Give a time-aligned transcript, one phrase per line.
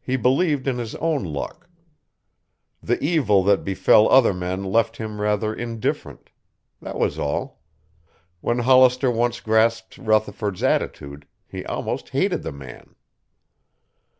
[0.00, 1.68] He believed in his own luck.
[2.80, 6.30] The evil that befell other men left him rather indifferent.
[6.80, 7.60] That was all.
[8.40, 12.94] When Hollister once grasped Rutherford's attitude, he almost hated the man.